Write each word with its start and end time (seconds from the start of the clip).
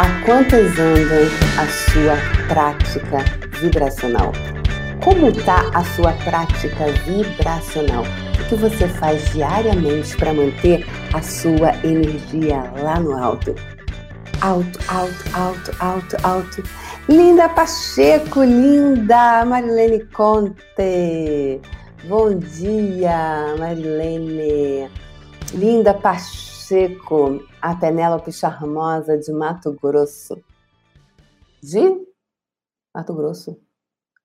Há 0.00 0.24
quantas 0.24 0.78
anda 0.78 1.26
a 1.60 1.66
sua 1.66 2.16
prática 2.46 3.18
vibracional? 3.60 4.30
Como 5.02 5.26
está 5.26 5.68
a 5.74 5.82
sua 5.96 6.12
prática 6.22 6.86
vibracional? 7.04 8.04
O 8.40 8.48
que 8.48 8.54
você 8.54 8.86
faz 8.86 9.28
diariamente 9.32 10.16
para 10.16 10.32
manter 10.32 10.86
a 11.12 11.20
sua 11.20 11.74
energia 11.82 12.72
lá 12.80 13.00
no 13.00 13.12
alto? 13.12 13.56
Alto, 14.40 14.78
alto, 14.86 15.24
alto, 15.34 15.76
alto, 15.80 16.16
alto. 16.22 16.62
Linda 17.08 17.48
Pacheco, 17.48 18.44
linda 18.44 19.44
Marilene 19.44 20.04
Conte. 20.12 21.60
Bom 22.04 22.38
dia, 22.38 23.52
Marilene. 23.58 24.88
Linda 25.54 25.92
Pacheco, 25.92 26.47
a 27.62 27.74
Penélope 27.74 28.30
Charmosa 28.30 29.16
de 29.16 29.32
Mato 29.32 29.72
Grosso. 29.72 30.42
De 31.62 32.06
Mato 32.94 33.14
Grosso. 33.14 33.58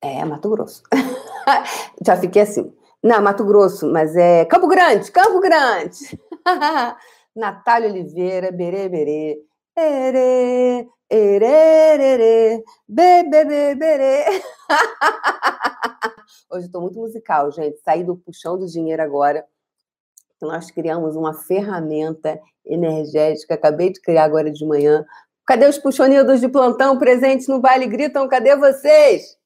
É, 0.02 0.26
Mato 0.26 0.50
Grosso. 0.50 0.84
Já 2.06 2.18
fiquei 2.18 2.42
assim. 2.42 2.76
Não, 3.02 3.22
Mato 3.22 3.46
Grosso, 3.46 3.90
mas 3.92 4.16
é 4.16 4.44
Campo 4.46 4.68
Grande, 4.68 5.12
Campo 5.12 5.40
Grande. 5.40 6.20
Natália 7.36 7.90
Oliveira, 7.90 8.52
Berê 8.52 8.90
Berê. 8.90 9.44
Erê, 9.76 10.88
erê, 11.10 12.64
bebê, 12.88 13.46
bebê. 13.46 14.26
Hoje 16.52 16.66
estou 16.66 16.82
muito 16.82 17.00
musical, 17.00 17.52
gente. 17.52 17.80
Saí 17.82 18.04
do 18.04 18.18
puxão 18.18 18.58
do 18.58 18.66
dinheiro 18.68 19.02
agora. 19.02 19.46
Nós 20.46 20.72
criamos 20.72 21.16
uma 21.16 21.34
ferramenta 21.34 22.40
energética. 22.66 23.56
Acabei 23.56 23.92
de 23.92 24.02
criar 24.02 24.26
agora 24.26 24.52
de 24.52 24.66
manhã. 24.66 25.06
Cadê 25.46 25.68
os 25.68 25.78
puxonidos 25.78 26.40
de 26.40 26.48
plantão 26.48 26.98
presentes 26.98 27.48
no 27.48 27.60
baile? 27.60 27.88
Gritam, 27.88 28.28
cadê 28.28 28.56
vocês? 28.56 29.38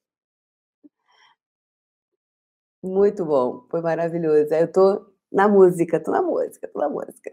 Muito 2.83 3.25
bom, 3.25 3.65
foi 3.69 3.81
maravilhoso. 3.81 4.53
Eu 4.53 4.71
tô 4.71 5.05
na 5.31 5.47
música, 5.47 5.99
tô 5.99 6.11
na 6.11 6.21
música, 6.21 6.67
tô 6.67 6.79
na 6.79 6.89
música. 6.89 7.31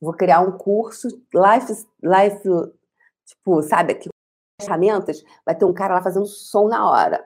Vou 0.00 0.12
criar 0.12 0.40
um 0.40 0.56
curso, 0.58 1.08
life, 1.32 1.72
life 2.02 2.42
tipo, 3.24 3.62
sabe, 3.62 3.92
aqui 3.92 4.08
ferramentas, 4.60 5.22
vai 5.44 5.56
ter 5.56 5.64
um 5.64 5.72
cara 5.72 5.94
lá 5.94 6.02
fazendo 6.02 6.26
som 6.26 6.68
na 6.68 6.88
hora. 6.88 7.24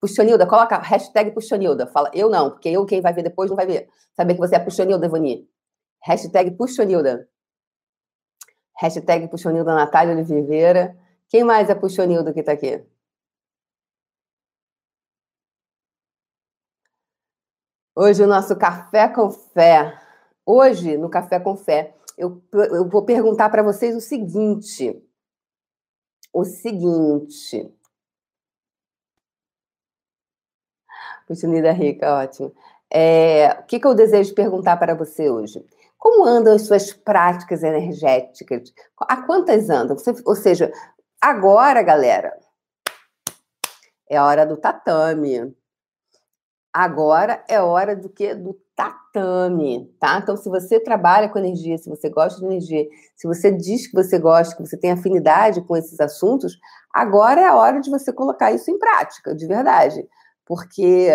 Puxonilda, 0.00 0.46
coloca 0.46 0.78
hashtag 0.78 1.32
Puxonilda. 1.32 1.86
Fala, 1.86 2.10
eu 2.14 2.28
não, 2.30 2.50
porque 2.50 2.68
eu, 2.68 2.84
quem 2.86 3.00
vai 3.00 3.12
ver 3.12 3.22
depois, 3.22 3.50
não 3.50 3.56
vai 3.56 3.66
ver. 3.66 3.88
Saber 4.14 4.34
que 4.34 4.40
você 4.40 4.56
é 4.56 4.58
Puxonilda, 4.58 5.06
Evani. 5.06 5.48
Hashtag 6.02 6.52
Puxonilda. 6.52 7.28
Hashtag 8.80 9.28
Puxonilda 9.28 9.74
Natália 9.74 10.14
Oliveira. 10.14 10.96
Quem 11.28 11.42
mais 11.44 11.68
é 11.68 11.74
Puxonilda 11.74 12.32
que 12.32 12.42
tá 12.42 12.52
aqui? 12.52 12.84
Hoje 17.94 18.22
o 18.22 18.28
nosso 18.28 18.56
Café 18.56 19.08
com 19.08 19.28
Fé. 19.30 20.00
Hoje, 20.46 20.96
no 20.96 21.10
Café 21.10 21.40
com 21.40 21.56
Fé, 21.56 21.94
eu, 22.16 22.40
eu 22.52 22.88
vou 22.88 23.04
perguntar 23.04 23.50
para 23.50 23.62
vocês 23.62 23.96
o 23.96 24.00
seguinte. 24.00 25.02
O 26.32 26.44
seguinte. 26.44 27.77
Putinida 31.28 31.70
Rica, 31.72 32.22
ótimo. 32.22 32.54
É, 32.90 33.54
o 33.60 33.64
que, 33.64 33.78
que 33.78 33.86
eu 33.86 33.94
desejo 33.94 34.34
perguntar 34.34 34.78
para 34.78 34.94
você 34.94 35.28
hoje? 35.28 35.62
Como 35.98 36.24
andam 36.24 36.54
as 36.54 36.62
suas 36.62 36.90
práticas 36.90 37.62
energéticas? 37.62 38.72
Há 38.98 39.22
quantas 39.26 39.68
andam? 39.68 39.94
Ou 40.24 40.34
seja, 40.34 40.72
agora, 41.20 41.82
galera, 41.82 42.34
é 44.08 44.18
hora 44.18 44.46
do 44.46 44.56
tatame. 44.56 45.54
Agora 46.72 47.44
é 47.46 47.60
hora 47.60 47.94
do 47.94 48.08
que? 48.08 48.34
Do 48.34 48.58
tatame, 48.74 49.92
tá? 49.98 50.18
Então, 50.22 50.36
se 50.36 50.48
você 50.48 50.80
trabalha 50.80 51.28
com 51.28 51.38
energia, 51.38 51.76
se 51.76 51.90
você 51.90 52.08
gosta 52.08 52.40
de 52.40 52.46
energia, 52.46 52.86
se 53.16 53.26
você 53.26 53.50
diz 53.50 53.86
que 53.86 53.94
você 53.94 54.18
gosta, 54.18 54.56
que 54.56 54.64
você 54.64 54.78
tem 54.78 54.92
afinidade 54.92 55.60
com 55.62 55.76
esses 55.76 55.98
assuntos, 56.00 56.56
agora 56.92 57.40
é 57.40 57.46
a 57.46 57.56
hora 57.56 57.80
de 57.80 57.90
você 57.90 58.12
colocar 58.12 58.52
isso 58.52 58.70
em 58.70 58.78
prática, 58.78 59.34
de 59.34 59.46
verdade. 59.46 60.08
Porque 60.48 61.10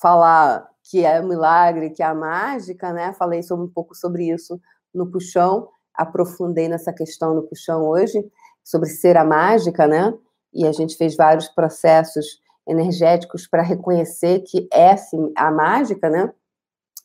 falar 0.00 0.66
que 0.82 1.04
é 1.04 1.20
um 1.20 1.28
milagre, 1.28 1.90
que 1.90 2.02
é 2.02 2.06
a 2.06 2.14
mágica, 2.14 2.92
né? 2.94 3.12
Falei 3.12 3.42
sobre, 3.42 3.66
um 3.66 3.68
pouco 3.68 3.94
sobre 3.94 4.28
isso 4.28 4.58
no 4.92 5.08
puxão, 5.08 5.68
aprofundei 5.94 6.66
nessa 6.66 6.92
questão 6.92 7.34
no 7.34 7.42
puxão 7.42 7.86
hoje, 7.86 8.24
sobre 8.64 8.88
ser 8.88 9.18
a 9.18 9.24
mágica, 9.24 9.86
né? 9.86 10.14
E 10.52 10.66
a 10.66 10.72
gente 10.72 10.96
fez 10.96 11.14
vários 11.14 11.46
processos 11.48 12.40
energéticos 12.66 13.46
para 13.46 13.62
reconhecer 13.62 14.40
que 14.40 14.66
é 14.72 14.92
assim, 14.92 15.30
a 15.36 15.50
mágica, 15.50 16.08
né? 16.08 16.32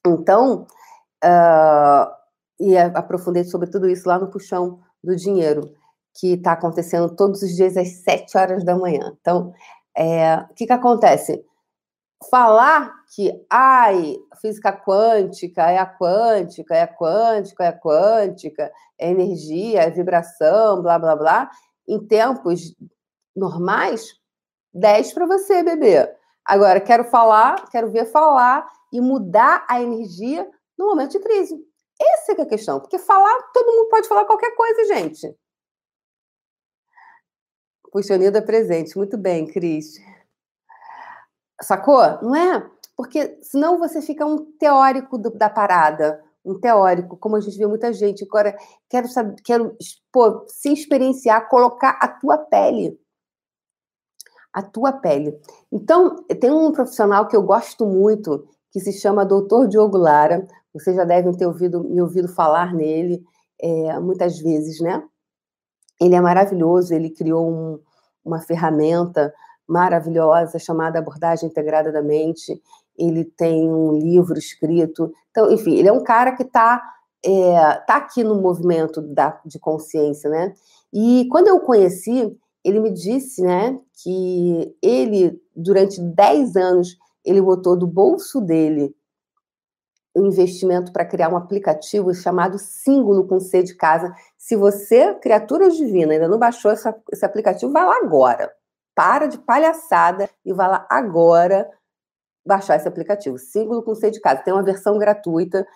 Então, 0.07 0.65
uh, 1.23 2.15
e 2.59 2.77
aprofundei 2.77 3.43
sobre 3.43 3.69
tudo 3.69 3.89
isso 3.89 4.07
lá 4.07 4.17
no 4.17 4.31
Puxão 4.31 4.79
do 5.03 5.15
Dinheiro, 5.15 5.69
que 6.13 6.33
está 6.33 6.53
acontecendo 6.53 7.13
todos 7.15 7.41
os 7.41 7.53
dias 7.55 7.75
às 7.75 7.89
7 8.03 8.37
horas 8.37 8.63
da 8.63 8.75
manhã. 8.75 9.15
Então, 9.19 9.53
é, 9.95 10.37
o 10.37 10.53
que, 10.53 10.65
que 10.65 10.73
acontece? 10.73 11.43
Falar 12.29 12.93
que, 13.13 13.45
ai, 13.49 14.15
física 14.41 14.71
quântica 14.71 15.69
é 15.69 15.77
a 15.77 15.85
quântica, 15.85 16.75
é 16.75 16.81
a 16.81 16.87
quântica, 16.87 17.63
é 17.63 17.67
a 17.67 17.79
quântica, 17.79 18.71
é 18.97 19.11
energia, 19.11 19.81
é 19.81 19.89
vibração, 19.89 20.81
blá, 20.81 20.97
blá, 20.97 21.15
blá, 21.15 21.51
em 21.87 21.99
tempos 22.07 22.73
normais, 23.35 24.15
10 24.73 25.13
para 25.13 25.25
você, 25.25 25.61
bebê. 25.61 26.09
Agora, 26.43 26.79
quero 26.79 27.03
falar, 27.05 27.69
quero 27.69 27.91
ver 27.91 28.05
falar 28.05 28.67
e 28.91 29.01
mudar 29.01 29.65
a 29.69 29.81
energia 29.81 30.49
no 30.77 30.87
momento 30.87 31.11
de 31.11 31.19
crise. 31.19 31.55
Essa 31.99 32.33
é, 32.33 32.35
é 32.39 32.41
a 32.41 32.45
questão. 32.45 32.79
Porque 32.79 32.97
falar, 32.97 33.41
todo 33.53 33.75
mundo 33.75 33.89
pode 33.89 34.07
falar 34.07 34.25
qualquer 34.25 34.55
coisa, 34.55 34.85
gente. 34.85 35.35
Puxa, 37.91 38.17
Nilda 38.17 38.41
presente. 38.41 38.97
Muito 38.97 39.17
bem, 39.17 39.47
Cris. 39.47 39.95
Sacou? 41.61 42.01
Não 42.21 42.35
é? 42.35 42.69
Porque 42.95 43.37
senão 43.41 43.77
você 43.79 44.01
fica 44.01 44.25
um 44.25 44.51
teórico 44.57 45.17
do, 45.17 45.31
da 45.31 45.49
parada. 45.49 46.21
Um 46.43 46.59
teórico, 46.59 47.17
como 47.17 47.35
a 47.35 47.39
gente 47.39 47.57
vê 47.57 47.65
muita 47.65 47.91
gente. 47.91 48.23
Agora, 48.23 48.55
quero 48.89 49.07
saber, 49.07 49.35
quero 49.43 49.75
pô, 50.11 50.45
se 50.47 50.71
experienciar, 50.71 51.49
colocar 51.49 51.97
a 52.01 52.07
tua 52.07 52.37
pele 52.37 52.99
a 54.55 54.61
tua 54.61 54.93
pele. 54.93 55.37
Então, 55.69 56.15
tem 56.39 56.49
um 56.49 56.71
profissional 56.71 57.27
que 57.27 57.35
eu 57.35 57.43
gosto 57.43 57.85
muito, 57.85 58.47
que 58.71 58.79
se 58.79 58.93
chama 58.93 59.25
Dr. 59.25 59.67
Diogo 59.67 59.97
Lara. 59.97 60.47
Vocês 60.73 60.95
já 60.95 61.03
devem 61.03 61.33
ter 61.33 61.45
ouvido, 61.45 61.83
me 61.83 62.01
ouvido 62.01 62.29
falar 62.29 62.73
nele 62.73 63.21
é, 63.61 63.99
muitas 63.99 64.39
vezes, 64.39 64.79
né? 64.79 65.03
Ele 65.99 66.15
é 66.15 66.21
maravilhoso, 66.21 66.93
ele 66.93 67.09
criou 67.09 67.51
um, 67.51 67.79
uma 68.23 68.39
ferramenta 68.39 69.33
maravilhosa 69.67 70.59
chamada 70.59 70.99
Abordagem 70.99 71.49
Integrada 71.49 71.91
da 71.91 72.01
Mente. 72.01 72.61
Ele 72.97 73.25
tem 73.25 73.69
um 73.69 73.93
livro 73.93 74.37
escrito. 74.37 75.11
Então, 75.31 75.51
enfim, 75.51 75.75
ele 75.75 75.87
é 75.87 75.91
um 75.91 76.03
cara 76.03 76.33
que 76.33 76.43
está 76.43 76.81
é, 77.25 77.73
tá 77.87 77.97
aqui 77.97 78.23
no 78.23 78.35
movimento 78.35 79.01
da, 79.01 79.39
de 79.45 79.59
consciência, 79.59 80.29
né? 80.29 80.53
E 80.93 81.27
quando 81.29 81.47
eu 81.47 81.57
o 81.57 81.61
conheci, 81.61 82.37
ele 82.63 82.79
me 82.79 82.91
disse, 82.91 83.41
né, 83.41 83.79
que 84.01 84.75
ele, 84.81 85.39
durante 85.55 86.01
10 86.01 86.55
anos, 86.55 86.97
ele 87.23 87.41
botou 87.41 87.77
do 87.77 87.85
bolso 87.85 88.39
dele 88.39 88.95
um 90.15 90.27
investimento 90.27 90.93
para 90.93 91.05
criar 91.05 91.29
um 91.29 91.35
aplicativo 91.35 92.13
chamado 92.13 92.57
Símbolo 92.57 93.27
com 93.27 93.39
C 93.39 93.61
de 93.61 93.75
casa. 93.75 94.15
Se 94.37 94.55
você, 94.55 95.13
criatura 95.15 95.69
divina, 95.69 96.13
ainda 96.13 96.27
não 96.27 96.39
baixou 96.39 96.71
esse 96.71 97.25
aplicativo, 97.25 97.71
vai 97.71 97.85
lá 97.85 97.97
agora. 97.97 98.51
Para 98.95 99.27
de 99.27 99.37
palhaçada 99.37 100.29
e 100.45 100.53
vai 100.53 100.69
lá 100.69 100.87
agora 100.89 101.69
baixar 102.45 102.77
esse 102.77 102.87
aplicativo. 102.87 103.37
Símbolo 103.37 103.83
com 103.83 103.93
C 103.93 104.09
de 104.09 104.21
casa. 104.21 104.41
Tem 104.41 104.53
uma 104.53 104.63
versão 104.63 104.97
gratuita. 104.97 105.67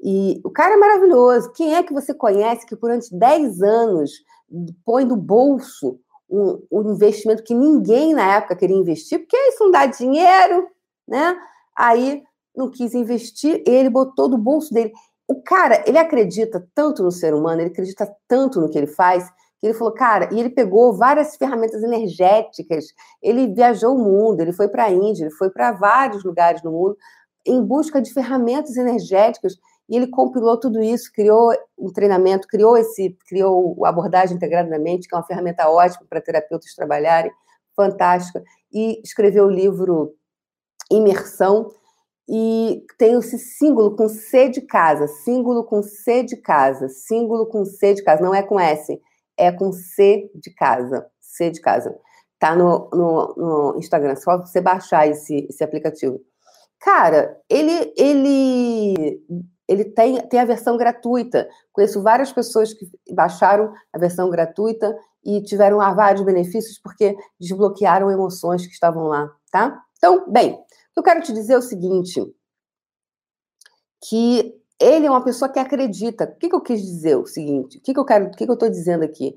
E 0.00 0.40
o 0.44 0.50
cara 0.50 0.74
é 0.74 0.76
maravilhoso. 0.76 1.52
Quem 1.52 1.74
é 1.74 1.82
que 1.82 1.92
você 1.92 2.12
conhece 2.12 2.66
que 2.66 2.76
durante 2.76 3.16
10 3.16 3.62
anos 3.62 4.10
põe 4.84 5.06
do 5.06 5.16
bolso 5.16 5.98
um, 6.28 6.62
um, 6.70 6.92
investimento 6.92 7.42
que 7.42 7.54
ninguém 7.54 8.12
na 8.12 8.36
época 8.36 8.56
queria 8.56 8.76
investir, 8.76 9.20
porque 9.20 9.36
isso 9.36 9.64
não 9.64 9.70
dá 9.70 9.86
dinheiro, 9.86 10.68
né? 11.06 11.36
Aí 11.76 12.22
não 12.54 12.70
quis 12.70 12.94
investir, 12.94 13.62
ele 13.66 13.88
botou 13.88 14.28
do 14.28 14.38
bolso 14.38 14.72
dele. 14.72 14.92
O 15.28 15.42
cara, 15.42 15.84
ele 15.86 15.98
acredita 15.98 16.66
tanto 16.74 17.02
no 17.02 17.10
ser 17.10 17.34
humano, 17.34 17.60
ele 17.60 17.70
acredita 17.70 18.12
tanto 18.26 18.60
no 18.60 18.68
que 18.68 18.78
ele 18.78 18.86
faz, 18.86 19.28
ele 19.62 19.74
falou, 19.74 19.92
cara, 19.92 20.28
e 20.32 20.38
ele 20.38 20.50
pegou 20.50 20.96
várias 20.96 21.36
ferramentas 21.36 21.82
energéticas, 21.82 22.86
ele 23.22 23.46
viajou 23.48 23.94
o 23.94 23.98
mundo, 23.98 24.40
ele 24.40 24.52
foi 24.52 24.68
para 24.68 24.84
a 24.84 24.90
Índia, 24.90 25.24
ele 25.24 25.34
foi 25.34 25.50
para 25.50 25.72
vários 25.72 26.22
lugares 26.24 26.62
no 26.62 26.70
mundo 26.70 26.96
em 27.46 27.62
busca 27.62 28.02
de 28.02 28.12
ferramentas 28.12 28.76
energéticas 28.76 29.56
E 29.88 29.96
ele 29.96 30.08
compilou 30.08 30.58
tudo 30.58 30.82
isso, 30.82 31.12
criou 31.12 31.52
um 31.78 31.92
treinamento, 31.92 32.48
criou 32.48 32.76
esse, 32.76 33.16
criou 33.28 33.84
a 33.84 33.88
abordagem 33.88 34.36
integrada 34.36 34.68
na 34.68 34.78
mente, 34.78 35.08
que 35.08 35.14
é 35.14 35.18
uma 35.18 35.24
ferramenta 35.24 35.68
ótima 35.68 36.04
para 36.08 36.20
terapeutas 36.20 36.74
trabalharem, 36.74 37.30
fantástica, 37.76 38.42
e 38.72 39.00
escreveu 39.04 39.44
o 39.46 39.50
livro 39.50 40.14
Imersão, 40.90 41.70
e 42.28 42.84
tem 42.98 43.16
esse 43.16 43.38
símbolo 43.38 43.94
com 43.94 44.08
C 44.08 44.48
de 44.48 44.60
casa, 44.62 45.06
símbolo 45.06 45.62
com 45.64 45.82
C 45.82 46.24
de 46.24 46.36
casa, 46.36 46.88
símbolo 46.88 47.46
com 47.46 47.64
C 47.64 47.94
de 47.94 48.02
casa, 48.02 48.22
não 48.22 48.34
é 48.34 48.42
com 48.42 48.58
S, 48.58 49.00
é 49.36 49.52
com 49.52 49.72
C 49.72 50.30
de 50.34 50.50
casa, 50.54 51.06
C 51.20 51.50
de 51.50 51.60
casa. 51.60 51.96
Tá 52.38 52.54
no, 52.54 52.90
no, 52.92 53.34
no 53.36 53.78
Instagram, 53.78 54.14
só 54.16 54.38
você 54.38 54.60
baixar 54.60 55.06
esse, 55.06 55.46
esse 55.48 55.64
aplicativo. 55.64 56.20
Cara, 56.78 57.40
ele, 57.48 57.92
ele, 57.96 59.22
ele 59.66 59.84
tem, 59.84 60.20
tem 60.28 60.40
a 60.40 60.44
versão 60.44 60.76
gratuita. 60.76 61.48
Conheço 61.72 62.02
várias 62.02 62.32
pessoas 62.32 62.74
que 62.74 62.86
baixaram 63.12 63.72
a 63.92 63.98
versão 63.98 64.28
gratuita 64.28 64.96
e 65.24 65.42
tiveram 65.42 65.78
vários 65.94 66.24
benefícios 66.24 66.78
porque 66.78 67.16
desbloquearam 67.40 68.10
emoções 68.10 68.66
que 68.66 68.72
estavam 68.72 69.04
lá, 69.04 69.28
tá? 69.50 69.82
Então, 69.96 70.30
bem, 70.30 70.58
eu 70.94 71.02
quero 71.02 71.20
te 71.22 71.32
dizer 71.32 71.54
é 71.54 71.58
o 71.58 71.62
seguinte, 71.62 72.22
que 74.08 74.54
ele 74.80 75.06
é 75.06 75.10
uma 75.10 75.24
pessoa 75.24 75.48
que 75.48 75.58
acredita. 75.58 76.24
O 76.24 76.38
que, 76.38 76.48
que 76.48 76.54
eu 76.54 76.60
quis 76.60 76.80
dizer? 76.82 77.16
O 77.16 77.26
seguinte, 77.26 77.78
o 77.78 77.80
que, 77.80 77.92
que 77.94 78.00
eu 78.00 78.04
quero, 78.04 78.26
o 78.26 78.30
que, 78.30 78.44
que 78.44 78.50
eu 78.50 78.54
estou 78.54 78.68
dizendo 78.68 79.04
aqui? 79.04 79.34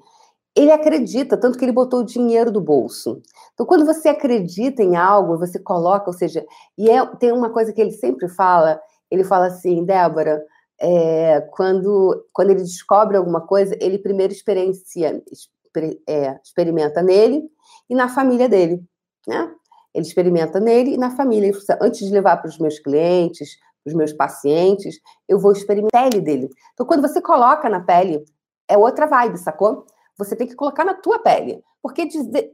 Ele 0.56 0.72
acredita, 0.72 1.38
tanto 1.38 1.58
que 1.58 1.64
ele 1.64 1.72
botou 1.72 2.02
o 2.02 2.06
dinheiro 2.06 2.52
do 2.52 2.60
bolso. 2.60 3.22
Então, 3.54 3.66
quando 3.66 3.86
você 3.86 4.10
acredita 4.10 4.84
em 4.84 4.96
algo, 4.96 5.38
você 5.38 5.60
coloca, 5.60 6.10
ou 6.10 6.14
seja, 6.14 6.46
e 6.78 6.90
é, 6.90 7.06
tem 7.18 7.32
uma 7.32 7.50
coisa 7.50 7.72
que 7.72 7.80
ele 7.80 7.92
sempre 7.92 8.28
fala, 8.28 8.82
ele 9.10 9.24
fala 9.24 9.48
assim, 9.48 9.86
Débora, 9.86 10.44
é, 10.80 11.42
quando, 11.52 12.26
quando 12.34 12.50
ele 12.52 12.62
descobre 12.62 13.16
alguma 13.16 13.42
coisa, 13.42 13.78
ele 13.80 14.00
primeiro 14.00 14.34
experiencia, 14.34 15.22
exper, 15.32 16.00
é, 16.08 16.40
experimenta 16.44 17.02
nele 17.02 17.44
e 17.90 17.96
na 17.96 18.10
família 18.10 18.50
dele, 18.50 18.84
né? 19.28 19.52
Ele 19.94 20.06
experimenta 20.06 20.60
nele 20.60 20.94
e 20.94 20.98
na 20.98 21.10
família. 21.12 21.52
Antes 21.82 22.08
de 22.08 22.14
levar 22.14 22.38
para 22.38 22.50
os 22.50 22.60
meus 22.60 22.80
clientes, 22.80 23.58
os 23.90 23.94
meus 23.94 24.14
pacientes, 24.14 25.00
eu 25.28 25.40
vou 25.40 25.52
experimentar 25.52 26.08
a 26.08 26.10
pele 26.10 26.22
dele. 26.22 26.50
Então, 26.74 26.86
quando 26.86 27.02
você 27.02 27.22
coloca 27.22 27.70
na 27.70 27.82
pele, 27.82 28.24
é 28.68 28.78
outra 28.78 29.06
vibe, 29.06 29.38
sacou? 29.38 29.86
Você 30.18 30.36
tem 30.36 30.48
que 30.48 30.56
colocar 30.56 30.86
na 30.86 30.94
tua 30.94 31.20
pele. 31.20 31.64
Porque 31.82 32.08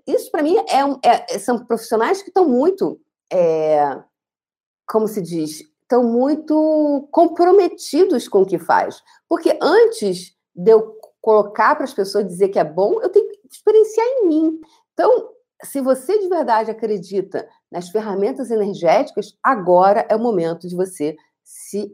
isso, 0.07 0.31
para 0.31 0.43
mim, 0.43 0.55
é, 0.69 0.85
um, 0.85 0.99
é, 1.03 1.37
são 1.39 1.65
profissionais 1.65 2.21
que 2.21 2.29
estão 2.29 2.47
muito, 2.47 2.99
é, 3.31 3.99
como 4.87 5.07
se 5.07 5.21
diz, 5.21 5.61
estão 5.81 6.03
muito 6.03 7.07
comprometidos 7.11 8.27
com 8.27 8.41
o 8.41 8.45
que 8.45 8.57
faz. 8.57 9.01
Porque 9.27 9.57
antes 9.61 10.35
de 10.55 10.71
eu 10.71 10.95
colocar 11.21 11.75
para 11.75 11.85
as 11.85 11.93
pessoas 11.93 12.27
dizer 12.27 12.49
que 12.49 12.59
é 12.59 12.63
bom, 12.63 13.01
eu 13.01 13.09
tenho 13.09 13.27
que 13.27 13.39
experienciar 13.51 14.05
em 14.05 14.27
mim. 14.27 14.59
Então, 14.93 15.31
se 15.63 15.81
você 15.81 16.19
de 16.19 16.27
verdade 16.27 16.69
acredita 16.69 17.47
nas 17.75 17.89
ferramentas 17.89 18.49
energéticas, 18.51 19.37
agora 19.43 20.05
é 20.07 20.15
o 20.15 20.19
momento 20.19 20.65
de 20.65 20.73
você 20.73 21.17
se. 21.43 21.93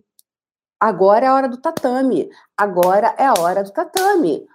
Agora 0.79 1.25
é 1.25 1.29
a 1.29 1.33
hora 1.33 1.49
do 1.49 1.57
tatame. 1.57 2.29
Agora 2.55 3.15
é 3.17 3.25
a 3.25 3.33
hora 3.39 3.63
do 3.63 3.71
tatame. 3.71 4.47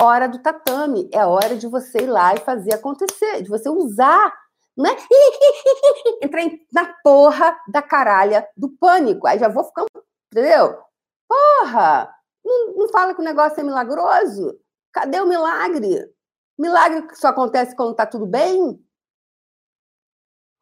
Hora 0.00 0.28
do 0.28 0.40
tatame. 0.40 1.08
É 1.10 1.24
hora 1.24 1.56
de 1.56 1.66
você 1.66 2.02
ir 2.02 2.06
lá 2.06 2.34
e 2.34 2.40
fazer 2.40 2.74
acontecer, 2.74 3.42
de 3.42 3.48
você 3.48 3.70
usar. 3.70 4.30
Não 4.76 4.90
é? 4.90 4.94
Entrar 6.22 6.44
na 6.70 6.94
porra 7.02 7.58
da 7.68 7.80
caralha 7.80 8.46
do 8.54 8.68
pânico. 8.68 9.26
Aí 9.26 9.38
já 9.38 9.48
vou 9.48 9.64
ficando. 9.64 9.88
Entendeu? 10.30 10.78
Porra! 11.26 12.14
Não, 12.44 12.74
não 12.76 12.88
fala 12.90 13.14
que 13.14 13.22
o 13.22 13.24
negócio 13.24 13.58
é 13.58 13.62
milagroso? 13.62 14.58
Cadê 14.92 15.18
o 15.18 15.26
milagre? 15.26 16.12
Milagre 16.58 17.08
que 17.08 17.16
só 17.16 17.28
acontece 17.28 17.74
quando 17.74 17.92
está 17.92 18.04
tudo 18.04 18.26
bem? 18.26 18.83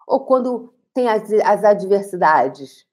Ou 0.06 0.25
quando 0.25 0.75
tem 0.94 1.08
as, 1.08 1.31
as 1.32 1.64
adversidades? 1.64 2.87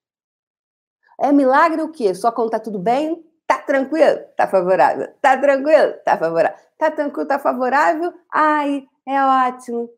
É 1.19 1.31
milagre 1.31 1.81
o 1.81 1.91
quê? 1.91 2.13
Só 2.15 2.31
quando 2.31 2.47
está 2.47 2.59
tudo 2.59 2.79
bem? 2.79 3.25
Tá 3.45 3.57
tranquilo? 3.57 4.19
Tá 4.37 4.47
favorável. 4.47 5.07
Tá 5.21 5.37
tranquilo? 5.37 5.93
Tá 6.05 6.17
favorável. 6.17 6.57
Tá 6.77 6.91
tranquilo? 6.91 7.27
Tá 7.27 7.39
favorável? 7.39 8.13
Ai, 8.31 8.87
é 9.07 9.23
ótimo. 9.23 9.89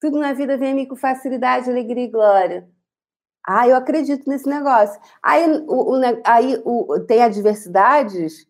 Tudo 0.00 0.18
na 0.18 0.32
vida 0.32 0.56
vem 0.56 0.72
a 0.72 0.74
mim 0.74 0.86
com 0.86 0.96
facilidade, 0.96 1.68
alegria 1.68 2.04
e 2.04 2.10
glória. 2.10 2.68
Ah, 3.46 3.66
eu 3.66 3.76
acredito 3.76 4.28
nesse 4.28 4.48
negócio. 4.48 5.00
Aí, 5.22 5.44
o, 5.66 5.96
o 5.96 6.22
aí 6.24 6.60
o, 6.64 7.00
tem 7.00 7.22
adversidades 7.22 8.46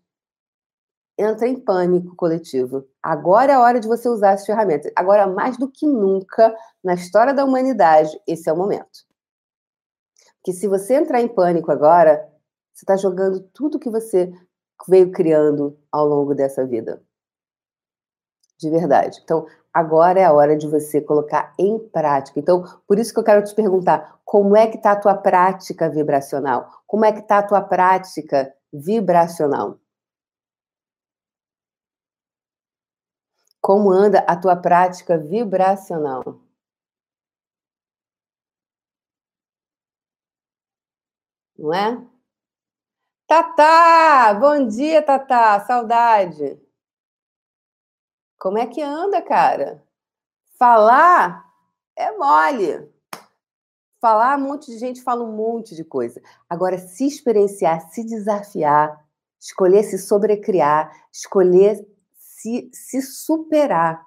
entra 1.18 1.48
em 1.48 1.58
pânico 1.58 2.14
coletivo. 2.14 2.86
Agora 3.02 3.52
é 3.52 3.54
a 3.56 3.60
hora 3.60 3.80
de 3.80 3.88
você 3.88 4.08
usar 4.08 4.32
as 4.32 4.46
ferramentas. 4.46 4.92
Agora, 4.94 5.26
mais 5.26 5.56
do 5.58 5.68
que 5.68 5.86
nunca, 5.86 6.54
na 6.82 6.94
história 6.94 7.34
da 7.34 7.44
humanidade, 7.44 8.10
esse 8.26 8.48
é 8.48 8.52
o 8.52 8.56
momento. 8.56 9.06
Porque 10.36 10.52
se 10.52 10.68
você 10.68 10.94
entrar 10.94 11.20
em 11.20 11.28
pânico 11.28 11.72
agora, 11.72 12.26
você 12.72 12.84
está 12.84 12.96
jogando 12.96 13.40
tudo 13.52 13.78
que 13.78 13.90
você 13.90 14.32
veio 14.88 15.10
criando 15.10 15.76
ao 15.90 16.06
longo 16.06 16.34
dessa 16.34 16.64
vida. 16.64 17.02
De 18.56 18.70
verdade. 18.70 19.20
Então, 19.22 19.46
agora 19.72 20.20
é 20.20 20.24
a 20.24 20.32
hora 20.32 20.56
de 20.56 20.68
você 20.68 21.00
colocar 21.00 21.52
em 21.58 21.78
prática. 21.78 22.38
Então, 22.38 22.64
por 22.86 22.98
isso 22.98 23.12
que 23.12 23.18
eu 23.18 23.24
quero 23.24 23.42
te 23.42 23.54
perguntar, 23.54 24.20
como 24.24 24.56
é 24.56 24.68
que 24.68 24.76
está 24.76 24.92
a 24.92 24.96
tua 24.96 25.16
prática 25.16 25.88
vibracional? 25.90 26.68
Como 26.86 27.04
é 27.04 27.12
que 27.12 27.20
está 27.20 27.38
a 27.38 27.42
tua 27.42 27.60
prática 27.60 28.52
vibracional? 28.72 29.78
Como 33.68 33.90
anda 33.90 34.20
a 34.20 34.34
tua 34.34 34.56
prática 34.56 35.18
vibracional? 35.18 36.40
Não 41.58 41.74
é? 41.74 42.02
Tatá! 43.26 44.32
Bom 44.40 44.66
dia, 44.66 45.02
Tatá! 45.02 45.60
Saudade! 45.66 46.58
Como 48.38 48.56
é 48.56 48.66
que 48.66 48.80
anda, 48.80 49.20
cara? 49.20 49.84
Falar 50.58 51.44
é 51.94 52.10
mole. 52.16 52.90
Falar, 54.00 54.38
um 54.38 54.44
monte 54.44 54.70
de 54.70 54.78
gente 54.78 55.02
fala 55.02 55.22
um 55.22 55.36
monte 55.36 55.76
de 55.76 55.84
coisa. 55.84 56.22
Agora, 56.48 56.78
se 56.78 57.06
experienciar, 57.06 57.90
se 57.90 58.02
desafiar, 58.02 59.06
escolher 59.38 59.82
se 59.82 59.98
sobrecriar, 59.98 60.90
escolher 61.12 61.86
se, 62.38 62.70
se 62.72 63.02
superar. 63.02 64.04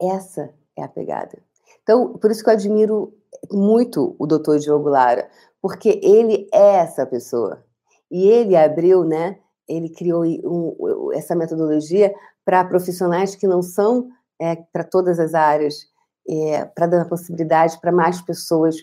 Essa 0.00 0.54
é 0.76 0.82
a 0.82 0.88
pegada. 0.88 1.42
Então, 1.82 2.14
por 2.18 2.30
isso 2.30 2.42
que 2.42 2.50
eu 2.50 2.54
admiro 2.54 3.14
muito 3.50 4.14
o 4.18 4.26
doutor 4.26 4.58
Diogo 4.58 4.88
Lara, 4.88 5.30
porque 5.60 6.00
ele 6.02 6.48
é 6.52 6.76
essa 6.76 7.06
pessoa. 7.06 7.64
E 8.10 8.26
ele 8.26 8.56
abriu, 8.56 9.04
né? 9.04 9.38
Ele 9.68 9.88
criou 9.88 10.24
um, 10.24 11.12
essa 11.12 11.34
metodologia 11.34 12.14
para 12.44 12.64
profissionais 12.64 13.34
que 13.34 13.46
não 13.46 13.62
são 13.62 14.08
é, 14.38 14.56
para 14.56 14.84
todas 14.84 15.18
as 15.18 15.34
áreas, 15.34 15.86
é, 16.28 16.64
para 16.64 16.86
dar 16.86 17.08
possibilidade 17.08 17.80
para 17.80 17.92
mais 17.92 18.20
pessoas 18.20 18.76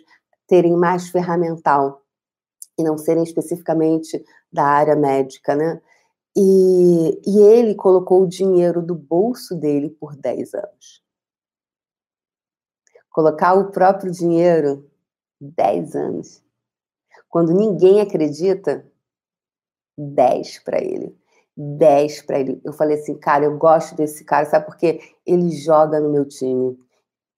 terem 0.48 0.76
mais 0.76 1.10
ferramental 1.10 2.02
e 2.78 2.84
não 2.84 2.98
serem 2.98 3.24
especificamente 3.24 4.24
da 4.52 4.64
área 4.64 4.96
médica, 4.96 5.56
né? 5.56 5.82
E, 6.40 7.22
e 7.26 7.40
ele 7.40 7.74
colocou 7.74 8.22
o 8.22 8.28
dinheiro 8.28 8.80
do 8.80 8.94
bolso 8.94 9.56
dele 9.56 9.90
por 9.90 10.16
10 10.16 10.54
anos. 10.54 11.04
Colocar 13.10 13.56
o 13.56 13.72
próprio 13.72 14.12
dinheiro, 14.12 14.88
10 15.42 15.96
anos. 15.96 16.44
Quando 17.28 17.56
ninguém 17.56 18.02
acredita, 18.02 18.86
10 19.98 20.60
para 20.60 20.80
ele. 20.80 21.18
10 21.58 22.22
para 22.22 22.40
ele. 22.40 22.62
Eu 22.64 22.72
falei 22.72 23.00
assim, 23.00 23.16
cara, 23.18 23.46
eu 23.46 23.58
gosto 23.58 23.96
desse 23.96 24.24
cara, 24.24 24.46
sabe 24.46 24.68
por 24.68 24.78
quê? 24.78 25.00
Ele 25.26 25.50
joga 25.50 26.00
no 26.00 26.12
meu 26.12 26.24
time. 26.24 26.78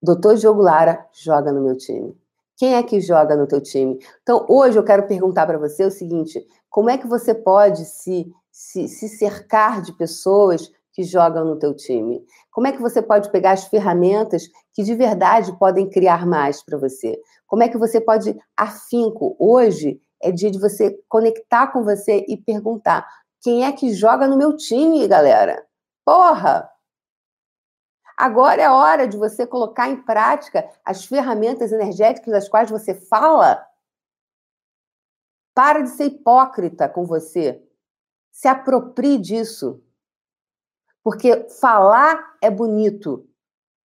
Doutor 0.03 0.35
Diogo 0.35 0.61
Lara 0.61 1.07
joga 1.13 1.53
no 1.53 1.61
meu 1.61 1.77
time. 1.77 2.13
Quem 2.57 2.75
é 2.75 2.83
que 2.83 2.99
joga 2.99 3.37
no 3.37 3.47
teu 3.47 3.61
time? 3.61 3.97
Então, 4.21 4.45
hoje 4.49 4.77
eu 4.77 4.83
quero 4.83 5.07
perguntar 5.07 5.47
para 5.47 5.57
você 5.57 5.85
o 5.85 5.91
seguinte: 5.91 6.45
como 6.69 6.89
é 6.89 6.97
que 6.97 7.07
você 7.07 7.33
pode 7.33 7.85
se 7.85 8.29
se, 8.59 8.89
se 8.89 9.07
cercar 9.07 9.81
de 9.81 9.93
pessoas 9.93 10.69
que 10.91 11.01
jogam 11.01 11.45
no 11.45 11.57
teu 11.57 11.73
time? 11.73 12.21
Como 12.51 12.67
é 12.67 12.73
que 12.73 12.81
você 12.81 13.01
pode 13.01 13.31
pegar 13.31 13.51
as 13.51 13.63
ferramentas 13.63 14.49
que 14.73 14.83
de 14.83 14.93
verdade 14.95 15.57
podem 15.57 15.89
criar 15.89 16.27
mais 16.27 16.61
para 16.61 16.77
você? 16.77 17.17
Como 17.47 17.63
é 17.63 17.69
que 17.69 17.77
você 17.77 18.01
pode 18.01 18.37
afinco? 18.57 19.33
Hoje 19.39 20.01
é 20.21 20.29
dia 20.29 20.51
de 20.51 20.59
você 20.59 21.01
conectar 21.07 21.67
com 21.67 21.85
você 21.85 22.25
e 22.27 22.35
perguntar: 22.35 23.07
quem 23.41 23.63
é 23.63 23.71
que 23.71 23.93
joga 23.93 24.27
no 24.27 24.37
meu 24.37 24.57
time, 24.57 25.07
galera? 25.07 25.65
Porra! 26.03 26.69
Agora 28.17 28.61
é 28.61 28.69
hora 28.69 29.07
de 29.07 29.15
você 29.15 29.47
colocar 29.47 29.87
em 29.87 30.03
prática 30.03 30.69
as 30.83 31.05
ferramentas 31.05 31.71
energéticas 31.71 32.33
das 32.33 32.49
quais 32.49 32.69
você 32.69 32.93
fala 32.93 33.65
Para 35.55 35.81
de 35.81 35.91
ser 35.91 36.07
hipócrita 36.07 36.89
com 36.89 37.05
você. 37.05 37.68
Se 38.39 38.47
aproprie 38.47 39.17
disso. 39.17 39.83
Porque 41.03 41.45
falar 41.59 42.37
é 42.41 42.49
bonito. 42.49 43.15
O 43.15 43.25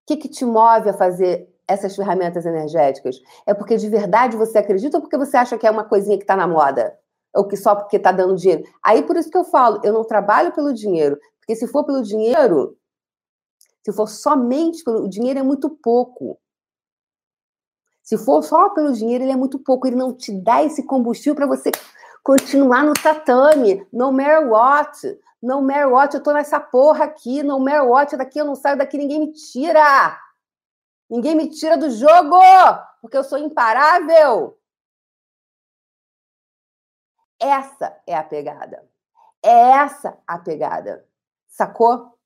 que, 0.06 0.16
que 0.16 0.28
te 0.28 0.44
move 0.44 0.88
a 0.88 0.96
fazer 0.96 1.52
essas 1.66 1.96
ferramentas 1.96 2.46
energéticas? 2.46 3.16
É 3.44 3.52
porque 3.52 3.76
de 3.76 3.88
verdade 3.88 4.36
você 4.36 4.58
acredita 4.58 4.98
ou 4.98 5.00
porque 5.00 5.18
você 5.18 5.36
acha 5.36 5.58
que 5.58 5.66
é 5.66 5.70
uma 5.72 5.82
coisinha 5.82 6.16
que 6.16 6.22
está 6.22 6.36
na 6.36 6.46
moda? 6.46 6.96
Ou 7.34 7.48
que 7.48 7.56
só 7.56 7.74
porque 7.74 7.96
está 7.96 8.12
dando 8.12 8.36
dinheiro? 8.36 8.62
Aí 8.80 9.02
por 9.02 9.16
isso 9.16 9.28
que 9.28 9.36
eu 9.36 9.42
falo, 9.42 9.80
eu 9.82 9.92
não 9.92 10.04
trabalho 10.04 10.52
pelo 10.52 10.72
dinheiro. 10.72 11.18
Porque 11.40 11.56
se 11.56 11.66
for 11.66 11.84
pelo 11.84 12.00
dinheiro, 12.00 12.78
se 13.84 13.92
for 13.92 14.08
somente 14.08 14.84
pelo. 14.84 15.02
O 15.02 15.08
dinheiro 15.08 15.40
é 15.40 15.42
muito 15.42 15.68
pouco. 15.68 16.38
Se 18.04 18.16
for 18.16 18.40
só 18.44 18.70
pelo 18.70 18.92
dinheiro, 18.92 19.24
ele 19.24 19.32
é 19.32 19.36
muito 19.36 19.58
pouco. 19.58 19.84
Ele 19.84 19.96
não 19.96 20.16
te 20.16 20.30
dá 20.30 20.62
esse 20.62 20.84
combustível 20.84 21.34
para 21.34 21.46
você 21.48 21.72
continuar 22.24 22.82
no 22.82 22.94
tatame. 22.94 23.86
No 23.92 24.10
matter 24.10 24.48
what. 24.48 25.20
No 25.40 25.60
matter 25.62 25.88
what. 25.88 26.14
Eu 26.14 26.22
tô 26.22 26.32
nessa 26.32 26.58
porra 26.58 27.04
aqui. 27.04 27.42
No 27.42 27.60
matter 27.60 27.84
what. 27.84 28.16
Daqui 28.16 28.38
eu 28.38 28.46
não 28.46 28.56
saio 28.56 28.78
daqui. 28.78 28.96
Ninguém 28.96 29.20
me 29.20 29.32
tira. 29.32 30.18
Ninguém 31.08 31.36
me 31.36 31.50
tira 31.50 31.76
do 31.76 31.90
jogo. 31.90 32.40
Porque 33.00 33.16
eu 33.16 33.22
sou 33.22 33.38
imparável. 33.38 34.58
Essa 37.38 37.94
é 38.06 38.16
a 38.16 38.24
pegada. 38.24 38.88
É 39.42 39.70
essa 39.72 40.18
a 40.26 40.38
pegada. 40.38 41.06
Sacou? 41.46 42.18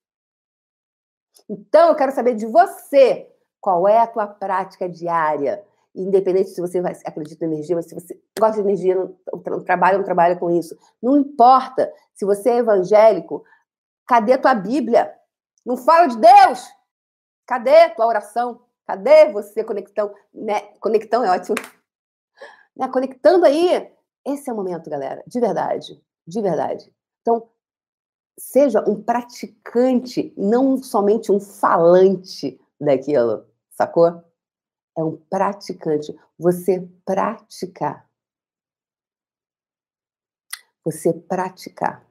Então, 1.48 1.88
eu 1.88 1.96
quero 1.96 2.12
saber 2.12 2.34
de 2.34 2.46
você 2.46 3.28
qual 3.60 3.88
é 3.88 3.98
a 3.98 4.06
tua 4.06 4.26
prática 4.26 4.88
diária. 4.88 5.66
Independente 6.00 6.50
se 6.50 6.60
você 6.60 6.78
acredita 7.04 7.44
em 7.44 7.48
energia, 7.48 7.74
mas 7.74 7.86
se 7.86 7.94
você 7.94 8.20
gosta 8.38 8.62
de 8.62 8.68
energia, 8.68 8.94
não, 8.94 9.64
trabalha, 9.64 9.98
não 9.98 10.04
trabalha 10.04 10.36
com 10.36 10.48
isso. 10.50 10.78
Não 11.02 11.16
importa 11.16 11.92
se 12.14 12.24
você 12.24 12.50
é 12.50 12.58
evangélico, 12.58 13.44
cadê 14.06 14.34
a 14.34 14.38
tua 14.38 14.54
Bíblia? 14.54 15.12
Não 15.66 15.76
fala 15.76 16.06
de 16.06 16.16
Deus? 16.16 16.68
Cadê 17.46 17.82
a 17.82 17.90
tua 17.94 18.06
oração? 18.06 18.60
Cadê 18.86 19.32
você 19.32 19.64
conectão? 19.64 20.14
Né? 20.32 20.60
Conectão 20.80 21.24
é 21.24 21.30
ótimo. 21.30 21.56
Né? 22.76 22.88
Conectando 22.88 23.44
aí. 23.44 23.90
Esse 24.24 24.48
é 24.48 24.52
o 24.52 24.56
momento, 24.56 24.88
galera. 24.88 25.22
De 25.26 25.40
verdade. 25.40 26.00
De 26.26 26.40
verdade. 26.40 26.92
Então, 27.22 27.48
seja 28.38 28.88
um 28.88 29.02
praticante, 29.02 30.32
não 30.36 30.80
somente 30.80 31.32
um 31.32 31.40
falante 31.40 32.60
daquilo, 32.80 33.46
sacou? 33.70 34.22
É 34.98 35.04
um 35.04 35.16
praticante. 35.16 36.12
Você 36.36 36.80
praticar. 37.04 38.10
Você 40.84 41.12
praticar. 41.12 42.04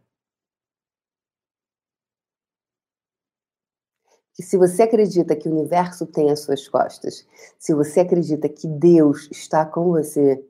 Que 4.33 4.41
se 4.41 4.57
você 4.57 4.83
acredita 4.83 5.35
que 5.35 5.49
o 5.49 5.51
universo 5.51 6.05
tem 6.05 6.31
as 6.31 6.39
suas 6.39 6.65
costas, 6.69 7.27
se 7.59 7.73
você 7.73 7.99
acredita 7.99 8.47
que 8.47 8.69
Deus 8.69 9.27
está 9.31 9.65
com 9.65 9.89
você, 9.89 10.41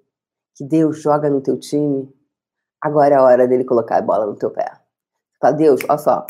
que 0.56 0.64
Deus 0.64 1.02
joga 1.02 1.32
no 1.32 1.42
teu 1.42 1.58
time, 1.58 2.08
agora 2.80 3.16
é 3.16 3.18
a 3.18 3.24
hora 3.24 3.48
dele 3.48 3.66
colocar 3.66 3.98
a 3.98 4.02
bola 4.04 4.28
no 4.28 4.36
teu 4.36 4.52
pé. 4.52 4.80
Fala, 5.42 5.56
Deus, 5.56 5.82
olha 5.90 5.98
só. 5.98 6.26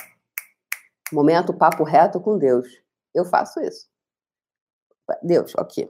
Momento 1.12 1.54
papo 1.54 1.84
reto 1.84 2.22
com 2.22 2.38
Deus. 2.38 2.66
Eu 3.14 3.26
faço 3.26 3.60
isso. 3.60 3.97
Deus, 5.22 5.54
ok. 5.56 5.90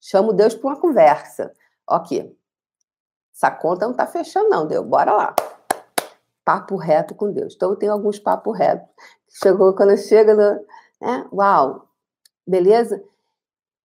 Chamo 0.00 0.32
Deus 0.32 0.54
para 0.54 0.70
uma 0.70 0.80
conversa. 0.80 1.52
Ok. 1.88 2.36
Essa 3.34 3.50
conta 3.50 3.86
não 3.86 3.94
tá 3.94 4.06
fechando, 4.06 4.48
não, 4.48 4.66
Deus. 4.66 4.86
Bora 4.86 5.12
lá. 5.12 5.34
Papo 6.44 6.76
reto 6.76 7.14
com 7.14 7.32
Deus. 7.32 7.54
Então, 7.54 7.70
eu 7.70 7.76
tenho 7.76 7.92
alguns 7.92 8.18
papos 8.18 8.56
retos. 8.58 8.88
Chegou 9.28 9.74
quando 9.74 9.96
chega 9.96 10.34
no. 10.34 10.66
Né? 11.00 11.28
Uau! 11.32 11.88
Beleza? 12.46 13.02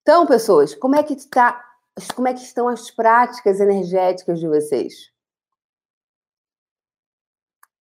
Então, 0.01 0.25
pessoas, 0.25 0.73
como 0.75 0.95
é 0.95 1.03
que 1.03 1.13
está. 1.13 1.63
Como 2.15 2.27
é 2.27 2.33
que 2.33 2.41
estão 2.41 2.67
as 2.67 2.91
práticas 2.91 3.59
energéticas 3.59 4.39
de 4.39 4.47
vocês? 4.47 5.11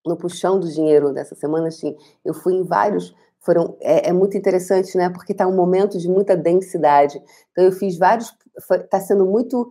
no 0.07 0.17
puxão 0.17 0.59
do 0.59 0.71
dinheiro 0.71 1.13
dessa 1.13 1.35
semana, 1.35 1.67
assim, 1.67 1.95
eu 2.23 2.33
fui 2.33 2.55
em 2.55 2.63
vários, 2.63 3.13
foram, 3.47 3.77
é, 3.79 4.09
é 4.09 4.13
muito 4.13 4.37
interessante, 4.37 4.97
né, 4.97 5.09
porque 5.09 5.31
está 5.31 5.47
um 5.47 5.55
momento 5.55 5.97
de 5.97 6.09
muita 6.09 6.35
densidade, 6.35 7.17
então 7.49 7.63
eu 7.63 7.71
fiz 7.71 7.97
vários, 7.97 8.35
está 8.69 8.99
sendo 8.99 9.25
muito, 9.25 9.69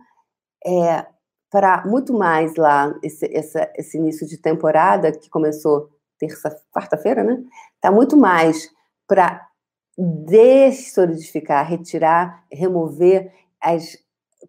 é, 0.65 1.05
para 1.51 1.85
muito 1.85 2.11
mais 2.11 2.55
lá, 2.55 2.91
esse, 3.03 3.31
essa, 3.31 3.71
esse 3.75 3.99
início 3.99 4.25
de 4.25 4.39
temporada, 4.39 5.11
que 5.11 5.29
começou 5.29 5.91
terça, 6.17 6.49
quarta-feira, 6.71 7.23
né, 7.23 7.37
está 7.75 7.91
muito 7.91 8.17
mais 8.17 8.67
para 9.07 9.47
dessolidificar, 9.95 11.69
retirar, 11.69 12.45
remover 12.51 13.31
as, 13.61 13.95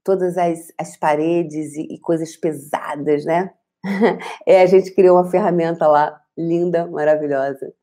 todas 0.02 0.38
as, 0.38 0.72
as 0.78 0.96
paredes 0.96 1.74
e, 1.74 1.82
e 1.82 2.00
coisas 2.00 2.34
pesadas, 2.34 3.26
né, 3.26 3.52
é, 4.46 4.62
a 4.62 4.66
gente 4.66 4.90
criou 4.94 5.18
uma 5.18 5.30
ferramenta 5.30 5.86
lá, 5.86 6.18
linda, 6.34 6.86
maravilhosa, 6.86 7.74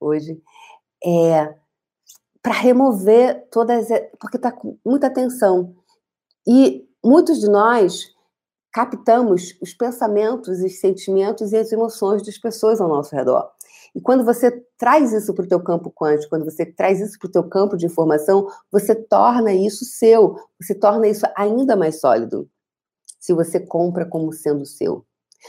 hoje, 0.00 0.40
é, 1.04 1.54
para 2.42 2.54
remover 2.54 3.48
todas. 3.50 3.88
Porque 4.18 4.36
está 4.36 4.50
com 4.50 4.78
muita 4.84 5.10
tensão. 5.10 5.74
E 6.46 6.86
muitos 7.02 7.40
de 7.40 7.48
nós 7.48 8.12
captamos 8.72 9.56
os 9.62 9.72
pensamentos, 9.72 10.60
os 10.60 10.80
sentimentos 10.80 11.52
e 11.52 11.56
as 11.56 11.70
emoções 11.70 12.24
das 12.24 12.38
pessoas 12.38 12.80
ao 12.80 12.88
nosso 12.88 13.14
redor. 13.14 13.48
E 13.94 14.00
quando 14.00 14.24
você 14.24 14.50
traz 14.76 15.12
isso 15.12 15.32
para 15.32 15.44
o 15.44 15.48
teu 15.48 15.62
campo 15.62 15.92
quântico, 15.92 16.30
quando 16.30 16.44
você 16.44 16.66
traz 16.66 17.00
isso 17.00 17.16
para 17.18 17.28
o 17.28 17.30
teu 17.30 17.48
campo 17.48 17.76
de 17.76 17.86
informação, 17.86 18.48
você 18.72 18.92
torna 18.94 19.52
isso 19.52 19.84
seu, 19.84 20.36
você 20.60 20.74
torna 20.74 21.06
isso 21.06 21.24
ainda 21.36 21.76
mais 21.76 22.00
sólido. 22.00 22.48
Se 23.20 23.32
você 23.32 23.60
compra 23.60 24.04
como 24.04 24.32
sendo 24.32 24.66
seu. 24.66 25.06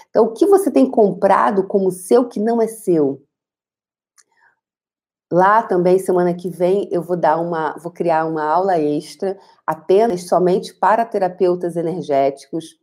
Então, 0.10 0.26
o 0.26 0.34
que 0.34 0.46
você 0.46 0.70
tem 0.70 0.90
comprado 0.90 1.66
como 1.66 1.92
seu 1.92 2.28
que 2.28 2.40
não 2.40 2.62
é 2.62 2.68
seu? 2.68 3.24
Lá 5.32 5.64
também, 5.64 5.98
semana 5.98 6.34
que 6.34 6.50
vem, 6.50 6.88
eu 6.92 7.02
vou 7.02 7.18
dar 7.18 7.38
uma, 7.38 7.76
vou 7.78 7.92
criar 7.92 8.26
uma 8.26 8.44
aula 8.44 8.80
extra, 8.80 9.38
apenas 9.66 10.28
somente 10.28 10.74
para 10.74 11.04
terapeutas 11.04 11.76
energéticos 11.76 12.78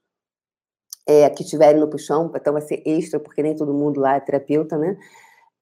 é, 1.07 1.29
que 1.31 1.43
estiverem 1.43 1.81
no 1.81 1.89
puxão, 1.89 2.31
então 2.35 2.53
vai 2.53 2.63
ser 2.63 2.83
extra, 2.85 3.21
porque 3.21 3.43
nem 3.43 3.55
todo 3.55 3.73
mundo 3.73 4.01
lá 4.01 4.17
é 4.17 4.21
terapeuta, 4.21 4.77
né? 4.77 4.97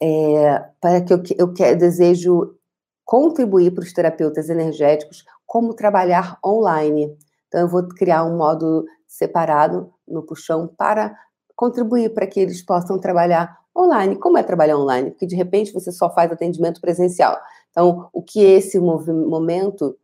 É, 0.03 0.65
para 0.81 1.03
que 1.03 1.13
eu, 1.13 1.23
eu, 1.39 1.55
eu 1.59 1.77
desejo 1.77 2.57
contribuir 3.05 3.73
para 3.73 3.83
os 3.83 3.93
terapeutas 3.93 4.49
energéticos 4.49 5.25
como 5.47 5.75
trabalhar 5.75 6.39
online. 6.45 7.17
Então, 7.49 7.63
eu 7.63 7.69
vou 7.69 7.87
criar 7.89 8.25
um 8.25 8.37
módulo 8.37 8.85
separado 9.07 9.93
no 10.07 10.23
puxão 10.23 10.69
para 10.69 11.15
contribuir 11.57 12.15
para 12.15 12.27
que 12.27 12.41
eles 12.41 12.63
possam 12.63 12.99
trabalhar 12.99 13.59
online. 13.81 14.17
Como 14.17 14.39
é 14.39 14.43
trabalhar 14.43 14.79
online? 14.79 15.11
Porque 15.11 15.27
de 15.27 15.37
repente 15.37 15.73
você 15.73 15.91
só 15.93 16.11
faz 16.11 16.31
atendimento 16.31 16.81
presencial. 16.81 17.39
Então, 17.71 18.09
o 18.13 18.23
que 18.23 18.41
esse 18.41 18.79
momento 18.79 19.97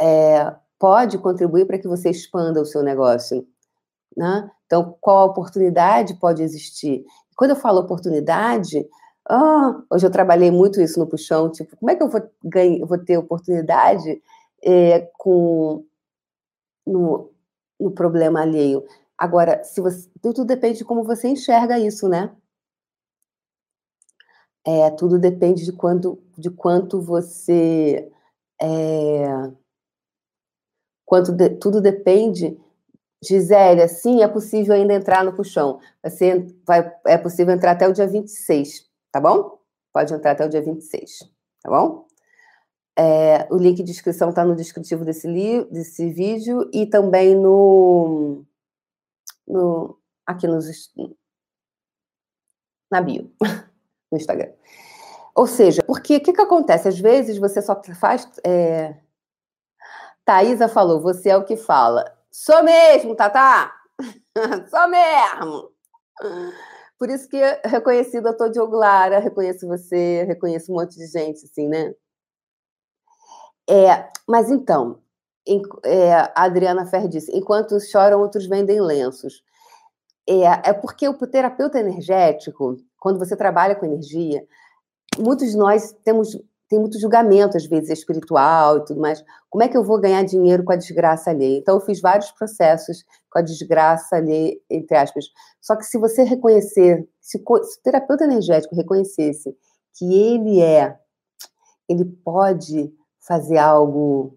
é, 0.00 0.54
pode 0.78 1.18
contribuir 1.18 1.66
para 1.66 1.78
que 1.78 1.88
você 1.88 2.10
expanda 2.10 2.60
o 2.60 2.66
seu 2.66 2.82
negócio? 2.82 3.46
Né? 4.16 4.50
Então, 4.66 4.96
qual 5.00 5.28
oportunidade 5.28 6.14
pode 6.14 6.42
existir? 6.42 7.04
Quando 7.36 7.50
eu 7.50 7.56
falo 7.56 7.80
oportunidade, 7.80 8.88
ah, 9.28 9.82
hoje 9.90 10.06
eu 10.06 10.10
trabalhei 10.10 10.50
muito 10.50 10.80
isso 10.80 10.98
no 10.98 11.06
puxão, 11.06 11.50
tipo, 11.50 11.76
como 11.76 11.90
é 11.90 11.96
que 11.96 12.02
eu 12.02 12.08
vou, 12.08 12.22
ganhar, 12.42 12.86
vou 12.86 12.98
ter 12.98 13.18
oportunidade 13.18 14.22
é, 14.62 15.10
com 15.18 15.84
no, 16.86 17.30
no 17.78 17.90
problema 17.90 18.40
alheio? 18.42 18.84
Agora, 19.18 19.62
se 19.64 19.80
você, 19.80 20.08
tudo 20.22 20.44
depende 20.44 20.78
de 20.78 20.84
como 20.84 21.02
você 21.02 21.28
enxerga 21.28 21.78
isso, 21.78 22.08
né? 22.08 22.34
É, 24.66 24.90
tudo 24.90 25.18
depende 25.18 25.64
de 25.64 25.72
quanto, 25.72 26.20
de 26.36 26.50
quanto 26.50 27.00
você. 27.00 28.10
É, 28.60 29.26
quanto 31.04 31.32
de, 31.32 31.50
tudo 31.50 31.80
depende. 31.80 32.58
Gisele, 33.24 33.88
sim, 33.88 34.22
é 34.22 34.28
possível 34.28 34.74
ainda 34.74 34.94
entrar 34.94 35.24
no 35.24 35.34
puxão. 35.34 35.80
Você 36.02 36.46
vai, 36.66 36.92
é 37.06 37.16
possível 37.16 37.54
entrar 37.54 37.72
até 37.72 37.88
o 37.88 37.92
dia 37.92 38.06
26, 38.06 38.88
tá 39.12 39.20
bom? 39.20 39.58
Pode 39.92 40.12
entrar 40.12 40.32
até 40.32 40.44
o 40.44 40.48
dia 40.48 40.62
26, 40.62 41.20
tá 41.62 41.70
bom? 41.70 42.06
É, 42.98 43.46
o 43.52 43.56
link 43.56 43.82
de 43.82 43.90
inscrição 43.90 44.30
está 44.30 44.44
no 44.44 44.56
descritivo 44.56 45.04
desse, 45.04 45.26
li, 45.28 45.64
desse 45.70 46.10
vídeo 46.10 46.68
e 46.72 46.86
também 46.86 47.34
no 47.34 48.44
no, 49.46 49.98
aqui 50.26 50.46
nos, 50.46 50.66
na 52.90 53.00
bio, 53.00 53.30
no 54.10 54.18
Instagram. 54.18 54.52
Ou 55.34 55.46
seja, 55.46 55.82
porque 55.82 56.16
o 56.16 56.20
que, 56.20 56.32
que 56.32 56.40
acontece? 56.40 56.88
Às 56.88 56.98
vezes 56.98 57.38
você 57.38 57.60
só 57.60 57.80
faz. 58.00 58.28
É... 58.44 58.96
Thaisa 60.24 60.68
falou, 60.68 61.00
você 61.00 61.28
é 61.28 61.36
o 61.36 61.44
que 61.44 61.56
fala. 61.56 62.04
Sou 62.30 62.62
mesmo, 62.62 63.14
Tatá! 63.14 63.72
Só 64.68 64.88
mesmo! 64.88 65.70
Por 66.98 67.10
isso 67.10 67.28
que 67.28 67.40
reconheci 67.64 68.18
o 68.18 68.22
doutor 68.22 68.50
Diogo 68.50 68.76
Lara, 68.76 69.18
reconheço 69.18 69.66
você, 69.66 70.24
reconheço 70.24 70.72
um 70.72 70.76
monte 70.76 70.96
de 70.96 71.06
gente, 71.06 71.44
assim, 71.44 71.68
né? 71.68 71.94
É, 73.68 74.08
mas 74.26 74.50
então, 74.50 75.00
em, 75.46 75.62
é, 75.84 76.14
a 76.14 76.44
Adriana 76.44 76.86
Fer 76.86 77.08
disse: 77.08 77.30
enquanto 77.36 77.80
choram, 77.80 78.20
outros 78.20 78.46
vendem 78.46 78.80
lenços. 78.80 79.42
É, 80.28 80.70
é 80.70 80.72
porque 80.72 81.08
o 81.08 81.14
terapeuta 81.14 81.78
energético, 81.78 82.76
quando 83.06 83.20
você 83.20 83.36
trabalha 83.36 83.76
com 83.76 83.86
energia, 83.86 84.44
muitos 85.16 85.52
de 85.52 85.56
nós 85.56 85.92
temos 86.02 86.36
tem 86.68 86.80
muito 86.80 86.98
julgamento, 86.98 87.56
às 87.56 87.64
vezes, 87.64 87.90
espiritual 87.90 88.78
e 88.78 88.84
tudo 88.84 89.00
mais. 89.00 89.24
Como 89.48 89.62
é 89.62 89.68
que 89.68 89.76
eu 89.76 89.84
vou 89.84 90.00
ganhar 90.00 90.24
dinheiro 90.24 90.64
com 90.64 90.72
a 90.72 90.76
desgraça 90.76 91.30
alheia? 91.30 91.58
Então, 91.58 91.76
eu 91.76 91.80
fiz 91.80 92.00
vários 92.00 92.32
processos 92.32 93.04
com 93.30 93.38
a 93.38 93.42
desgraça 93.42 94.16
alheia, 94.16 94.58
entre 94.68 94.96
aspas. 94.96 95.26
Só 95.60 95.76
que 95.76 95.84
se 95.84 95.96
você 95.96 96.24
reconhecer, 96.24 97.08
se, 97.20 97.38
se 97.38 97.44
o 97.46 97.82
terapeuta 97.84 98.24
energético 98.24 98.74
reconhecesse 98.74 99.56
que 99.96 100.12
ele 100.12 100.60
é, 100.60 100.98
ele 101.88 102.04
pode 102.04 102.92
fazer 103.20 103.58
algo, 103.58 104.36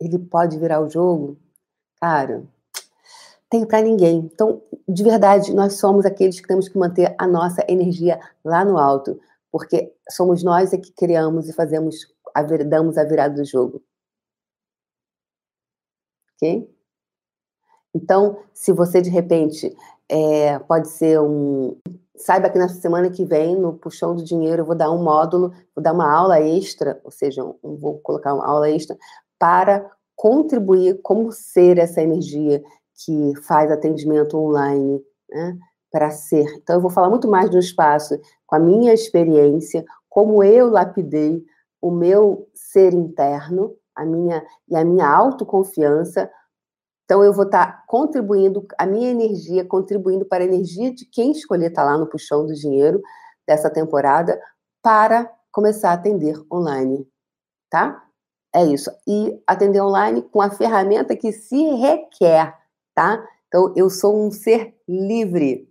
ele 0.00 0.18
pode 0.18 0.58
virar 0.58 0.80
o 0.80 0.90
jogo, 0.90 1.38
cara, 2.00 2.44
tem 3.54 3.64
para 3.64 3.82
ninguém. 3.82 4.28
Então, 4.32 4.60
de 4.88 5.04
verdade, 5.04 5.54
nós 5.54 5.74
somos 5.74 6.04
aqueles 6.04 6.40
que 6.40 6.48
temos 6.48 6.68
que 6.68 6.76
manter 6.76 7.14
a 7.16 7.24
nossa 7.24 7.64
energia 7.68 8.18
lá 8.44 8.64
no 8.64 8.76
alto, 8.76 9.20
porque 9.52 9.94
somos 10.10 10.42
nós 10.42 10.72
é 10.72 10.76
que 10.76 10.90
criamos 10.90 11.48
e 11.48 11.52
fazemos, 11.52 12.12
a, 12.34 12.42
damos 12.42 12.98
a 12.98 13.04
virada 13.04 13.36
do 13.36 13.44
jogo. 13.44 13.80
Ok? 16.34 16.68
Então, 17.94 18.42
se 18.52 18.72
você 18.72 19.00
de 19.00 19.08
repente 19.08 19.72
é, 20.08 20.58
pode 20.58 20.88
ser 20.88 21.20
um, 21.20 21.76
Saiba 22.16 22.50
que 22.50 22.58
na 22.58 22.68
semana 22.68 23.10
que 23.10 23.24
vem, 23.24 23.56
no 23.56 23.72
Puxão 23.72 24.16
do 24.16 24.24
Dinheiro, 24.24 24.62
eu 24.62 24.66
vou 24.66 24.76
dar 24.76 24.90
um 24.90 25.02
módulo, 25.02 25.52
vou 25.74 25.82
dar 25.82 25.92
uma 25.92 26.12
aula 26.12 26.40
extra, 26.40 27.00
ou 27.04 27.10
seja, 27.10 27.42
vou 27.62 27.98
colocar 28.00 28.34
uma 28.34 28.46
aula 28.46 28.70
extra 28.70 28.96
para 29.36 29.90
contribuir 30.14 31.00
como 31.02 31.32
ser 31.32 31.76
essa 31.78 32.00
energia 32.00 32.62
que 33.04 33.32
faz 33.42 33.70
atendimento 33.70 34.36
online, 34.36 35.02
né, 35.30 35.56
para 35.90 36.10
ser. 36.10 36.46
Então, 36.56 36.76
eu 36.76 36.80
vou 36.80 36.90
falar 36.90 37.10
muito 37.10 37.28
mais 37.28 37.50
do 37.50 37.58
espaço 37.58 38.18
com 38.46 38.56
a 38.56 38.58
minha 38.58 38.92
experiência, 38.92 39.84
como 40.08 40.42
eu 40.42 40.68
lapidei 40.70 41.44
o 41.80 41.90
meu 41.90 42.48
ser 42.54 42.94
interno, 42.94 43.74
a 43.94 44.04
minha 44.04 44.44
e 44.68 44.76
a 44.76 44.84
minha 44.84 45.08
autoconfiança 45.08 46.30
então, 47.04 47.22
eu 47.22 47.32
vou 47.32 47.44
estar 47.44 47.66
tá 47.66 47.84
contribuindo, 47.86 48.66
a 48.78 48.86
minha 48.86 49.10
energia, 49.10 49.64
contribuindo 49.64 50.24
para 50.24 50.42
a 50.42 50.46
energia 50.46 50.92
de 50.92 51.04
quem 51.04 51.32
escolher 51.32 51.68
estar 51.68 51.84
tá 51.84 51.90
lá 51.90 51.98
no 51.98 52.08
puxão 52.08 52.46
do 52.46 52.54
dinheiro 52.54 53.02
dessa 53.46 53.70
temporada, 53.70 54.40
para 54.82 55.30
começar 55.52 55.90
a 55.90 55.94
atender 55.94 56.40
online. 56.50 57.06
Tá? 57.70 58.02
É 58.54 58.64
isso. 58.64 58.90
E 59.06 59.38
atender 59.46 59.82
online 59.82 60.22
com 60.22 60.40
a 60.40 60.50
ferramenta 60.50 61.14
que 61.14 61.30
se 61.30 61.62
requer, 61.74 62.56
tá? 62.94 63.26
Então, 63.48 63.72
eu 63.76 63.88
sou 63.90 64.26
um 64.26 64.30
ser 64.30 64.74
livre. 64.88 65.68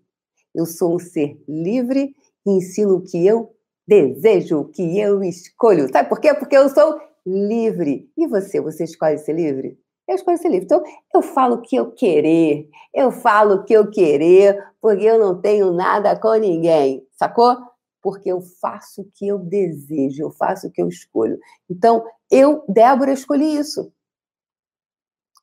Eu 0.54 0.66
sou 0.66 0.96
um 0.96 1.00
ser 1.00 1.42
livre 1.48 2.16
e 2.46 2.52
ensino 2.52 2.96
o 2.96 3.02
que 3.02 3.26
eu 3.26 3.56
desejo, 3.88 4.60
o 4.60 4.66
que 4.66 5.00
eu 5.00 5.24
escolho. 5.24 5.92
Sabe 5.92 6.10
por 6.10 6.20
quê? 6.20 6.34
Porque 6.34 6.56
eu 6.56 6.70
sou 6.70 7.00
livre. 7.26 8.10
E 8.18 8.28
você? 8.28 8.62
Você 8.62 8.84
escolhe 8.84 9.18
ser 9.18 9.34
livre? 9.34 9.78
eu 10.08 10.16
escolho 10.16 10.38
ser 10.38 10.50
livre. 10.50 10.66
Então, 10.66 10.84
eu 11.14 11.22
falo 11.22 11.56
o 11.56 11.62
que 11.62 11.76
eu 11.76 11.92
querer, 11.92 12.70
eu 12.94 13.12
falo 13.12 13.56
o 13.56 13.64
que 13.64 13.74
eu 13.74 13.90
querer, 13.90 14.58
porque 14.82 15.04
eu 15.06 15.20
não 15.20 15.40
tenho 15.40 15.72
nada 15.72 16.18
com 16.20 16.34
ninguém, 16.36 17.06
sacou? 17.12 17.58
Porque 18.02 18.30
eu 18.30 18.42
faço 18.42 19.02
o 19.02 19.12
que 19.16 19.28
eu 19.28 19.40
desejo, 19.40 20.24
eu 20.24 20.32
faço 20.32 20.68
o 20.68 20.72
que 20.72 20.82
eu 20.82 20.90
escolho. 20.90 21.40
Então, 21.70 22.06
eu, 22.30 22.64
Débora, 22.68 23.14
escolhi 23.14 23.58
isso. 23.58 23.92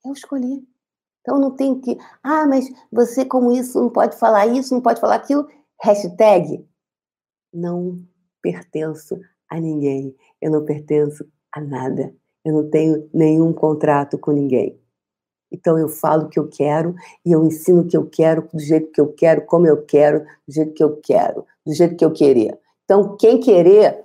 Eu 0.05 0.12
escolhi. 0.12 0.62
Então, 1.21 1.39
não 1.39 1.51
tem 1.51 1.81
que. 1.81 1.99
Ah, 2.23 2.47
mas 2.47 2.71
você, 2.91 3.25
como 3.25 3.53
isso, 3.53 3.81
não 3.81 3.91
pode 3.91 4.17
falar 4.17 4.47
isso, 4.47 4.75
não 4.75 4.81
pode 4.81 5.01
falar 5.01 5.17
aquilo. 5.17 5.47
Hashtag. 5.83 6.67
Não 7.53 7.99
pertenço 8.43 9.19
a 9.49 9.61
ninguém. 9.61 10.15
Eu 10.41 10.51
não 10.51 10.65
pertenço 10.65 11.27
a 11.53 11.61
nada. 11.61 12.15
Eu 12.45 12.55
não 12.55 12.71
tenho 12.71 13.09
nenhum 13.13 13.53
contrato 13.53 14.19
com 14.19 14.33
ninguém. 14.33 14.81
Então 15.53 15.77
eu 15.79 15.89
falo 15.89 16.25
o 16.25 16.29
que 16.29 16.39
eu 16.39 16.49
quero 16.49 16.95
e 17.25 17.33
eu 17.33 17.45
ensino 17.45 17.83
o 17.83 17.87
que 17.87 17.97
eu 17.97 18.09
quero, 18.09 18.49
do 18.53 18.61
jeito 18.61 18.93
que 18.93 19.01
eu 19.01 19.13
quero, 19.13 19.45
como 19.47 19.67
eu 19.67 19.85
quero, 19.85 20.21
do 20.47 20.55
jeito 20.55 20.73
que 20.73 20.83
eu 20.83 20.97
quero, 20.99 21.45
do 21.67 21.75
jeito 21.75 21.97
que 21.97 22.05
eu 22.05 22.13
querer. 22.13 22.59
Então, 22.85 23.17
quem 23.17 23.41
querer, 23.41 24.05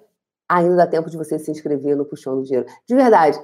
ainda 0.50 0.76
dá 0.76 0.88
tempo 0.88 1.10
de 1.10 1.18
você 1.18 1.40
se 1.40 1.52
inscrever 1.52 1.96
no 1.96 2.06
Puxão 2.06 2.36
do 2.36 2.44
Dinheiro. 2.44 2.68
De 2.88 2.96
verdade, 2.96 3.40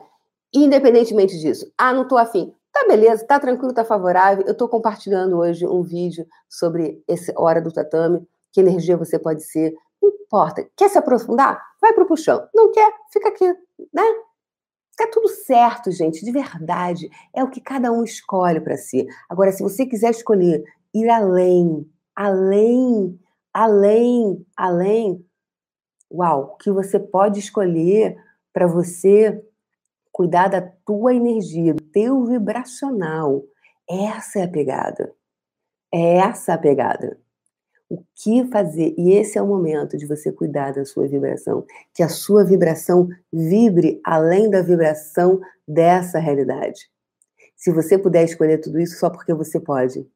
independentemente 0.54 1.38
disso. 1.40 1.72
Ah, 1.78 1.94
não 1.94 2.04
estou 2.04 2.18
afim. 2.18 2.54
Tá 2.74 2.86
beleza, 2.88 3.26
tá 3.26 3.40
tranquilo, 3.40 3.74
tá 3.74 3.84
favorável. 3.84 4.46
Eu 4.46 4.54
estou 4.54 4.70
compartilhando 4.70 5.38
hoje 5.38 5.68
um 5.68 5.82
vídeo 5.82 6.26
sobre 6.50 7.04
esse 7.08 7.34
Hora 7.38 7.62
do 7.62 7.72
Tatame, 7.72 8.26
que 8.52 8.62
energia 8.62 8.96
você 8.96 9.20
pode 9.20 9.44
ser. 9.44 9.74
Não 10.02 10.10
importa. 10.10 10.66
Quer 10.76 10.90
se 10.90 10.98
aprofundar? 10.98 11.62
Vai 11.82 11.94
pro 11.94 12.08
puxão. 12.08 12.48
Não 12.54 12.72
quer? 12.72 12.92
Fica 13.12 13.30
aqui, 13.30 13.46
né? 13.94 14.04
Tá 14.98 15.08
tudo 15.12 15.28
certo, 15.28 15.92
gente, 15.92 16.24
de 16.24 16.32
verdade. 16.32 17.10
É 17.34 17.44
o 17.44 17.50
que 17.50 17.60
cada 17.60 17.92
um 17.92 18.04
escolhe 18.04 18.62
para 18.62 18.78
si. 18.78 19.06
Agora, 19.30 19.52
se 19.52 19.64
você 19.64 19.86
quiser 19.86 20.12
escolher 20.12 20.64
ir 20.94 21.10
além, 21.10 21.90
além, 22.16 23.20
além, 23.54 24.46
além, 24.56 25.26
uau, 26.12 26.56
que 26.58 26.72
você 26.72 27.00
pode 27.00 27.40
escolher 27.40 28.16
para 28.54 28.68
você 28.68 29.44
cuidar 30.12 30.48
da 30.48 30.62
tua 30.62 31.14
energia, 31.14 31.74
do 31.74 31.84
teu 31.84 32.26
vibracional. 32.26 33.44
Essa 33.90 34.40
é 34.40 34.44
a 34.44 34.48
pegada. 34.48 35.14
É 35.94 36.18
essa 36.18 36.54
a 36.54 36.58
pegada 36.58 37.18
o 37.92 38.06
que 38.16 38.46
fazer. 38.46 38.96
E 38.98 39.12
esse 39.12 39.38
é 39.38 39.42
o 39.42 39.48
momento 39.48 39.98
de 39.98 40.08
você 40.08 40.32
cuidar 40.32 40.72
da 40.72 40.86
sua 40.86 41.08
vibração, 41.10 41.66
que 41.94 42.02
a 42.02 42.08
sua 42.08 42.46
vibração 42.46 43.10
vibre 43.32 44.00
além 44.06 44.50
da 44.50 44.62
vibração 44.62 45.42
dessa 45.68 46.18
realidade. 46.18 46.90
Se 47.58 47.70
você 47.70 47.98
puder 47.98 48.24
escolher 48.24 48.60
tudo 48.60 48.80
isso 48.80 48.98
só 48.98 49.10
porque 49.10 49.34
você 49.34 49.60
pode. 49.60 50.08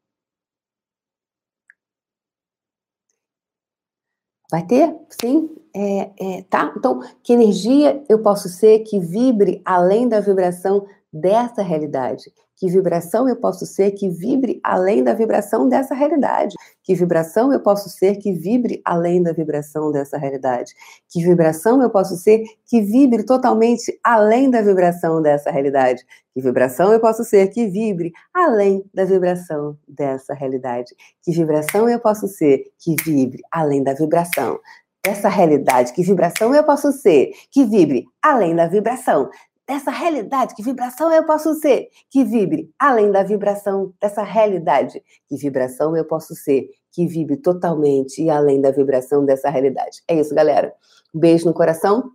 Vai 4.50 4.64
ter? 4.66 4.94
Sim? 5.20 5.50
É, 5.74 6.10
é, 6.38 6.42
tá? 6.48 6.72
Então, 6.76 7.00
que 7.22 7.32
energia 7.32 8.02
eu 8.08 8.20
posso 8.22 8.48
ser 8.48 8.80
que 8.80 8.98
vibre 8.98 9.60
além 9.64 10.08
da 10.08 10.20
vibração 10.20 10.86
dessa 11.12 11.62
realidade? 11.62 12.32
Que 12.56 12.68
vibração 12.68 13.28
eu 13.28 13.36
posso 13.36 13.66
ser 13.66 13.90
que 13.92 14.08
vibre 14.08 14.58
além 14.64 15.04
da 15.04 15.12
vibração 15.12 15.68
dessa 15.68 15.94
realidade? 15.94 16.54
Que 16.82 16.94
vibração 16.94 17.52
eu 17.52 17.60
posso 17.60 17.90
ser 17.90 18.16
que 18.16 18.32
vibre 18.32 18.80
além 18.82 19.22
da 19.22 19.32
vibração 19.32 19.92
dessa 19.92 20.16
realidade? 20.16 20.72
Que 21.10 21.22
vibração 21.22 21.82
eu 21.82 21.90
posso 21.90 22.16
ser 22.16 22.44
que 22.66 22.80
vibre 22.80 23.24
totalmente 23.24 23.98
além 24.02 24.50
da 24.50 24.62
vibração 24.62 25.20
dessa 25.20 25.50
realidade? 25.50 26.02
Que 26.32 26.40
vibração 26.40 26.92
eu 26.92 27.00
posso 27.00 27.24
ser 27.24 27.48
que 27.48 27.66
vibre 27.66 28.10
além 28.32 28.82
da 28.94 29.04
vibração 29.04 29.76
dessa 29.86 30.32
realidade? 30.32 30.94
Que 31.22 31.32
vibração 31.32 31.88
eu 31.90 32.00
posso 32.00 32.26
ser 32.26 32.64
que 32.78 32.96
vibre 33.04 33.42
além 33.50 33.82
da 33.82 33.92
vibração 33.92 34.58
dessa 35.04 35.28
realidade? 35.28 35.92
Que 35.92 36.02
vibração 36.02 36.54
eu 36.54 36.64
posso 36.64 36.90
ser 36.90 37.32
que 37.50 37.64
vibre 37.64 38.06
além 38.22 38.56
da 38.56 38.66
vibração 38.66 39.28
dessa 39.66 39.90
realidade, 39.90 40.54
que 40.54 40.62
vibração 40.62 41.12
eu 41.12 41.24
posso 41.24 41.54
ser 41.54 41.88
que 42.10 42.24
vibre 42.24 42.72
além 42.78 43.10
da 43.10 43.22
vibração 43.22 43.92
dessa 44.00 44.22
realidade, 44.22 45.02
que 45.28 45.36
vibração 45.36 45.96
eu 45.96 46.04
posso 46.04 46.34
ser 46.34 46.68
que 46.92 47.06
vibre 47.06 47.36
totalmente 47.36 48.22
e 48.22 48.30
além 48.30 48.60
da 48.60 48.70
vibração 48.70 49.24
dessa 49.24 49.50
realidade. 49.50 50.02
É 50.08 50.18
isso, 50.18 50.34
galera. 50.34 50.72
Um 51.14 51.18
beijo 51.18 51.44
no 51.46 51.52
coração. 51.52 52.12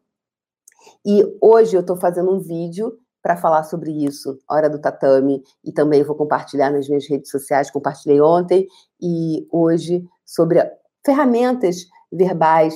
E 1.05 1.23
hoje 1.41 1.75
eu 1.75 1.81
estou 1.81 1.97
fazendo 1.97 2.31
um 2.31 2.39
vídeo 2.39 2.97
para 3.21 3.37
falar 3.37 3.63
sobre 3.63 3.91
isso, 3.91 4.39
Hora 4.49 4.67
do 4.67 4.79
Tatame, 4.79 5.43
e 5.63 5.71
também 5.71 6.03
vou 6.03 6.15
compartilhar 6.15 6.71
nas 6.71 6.87
minhas 6.87 7.07
redes 7.07 7.29
sociais, 7.29 7.69
compartilhei 7.69 8.19
ontem 8.19 8.67
e 8.99 9.47
hoje 9.51 10.03
sobre 10.25 10.59
ferramentas 11.05 11.85
verbais 12.11 12.73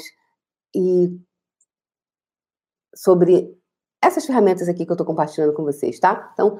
e 0.75 1.19
sobre 2.95 3.57
essas 4.05 4.25
ferramentas 4.25 4.67
aqui 4.69 4.85
que 4.85 4.91
eu 4.91 4.95
estou 4.95 5.05
compartilhando 5.05 5.53
com 5.53 5.63
vocês, 5.63 5.99
tá? 5.99 6.31
Então, 6.33 6.59